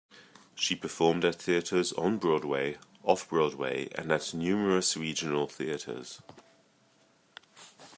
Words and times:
She 0.55 0.73
performed 0.75 1.23
at 1.23 1.35
theatres 1.35 1.93
on 1.93 2.17
Broadway, 2.17 2.79
off-Broadway, 3.03 3.89
and 3.93 4.11
at 4.11 4.33
numerous 4.33 4.97
regional 4.97 5.45
theatres. 5.45 6.23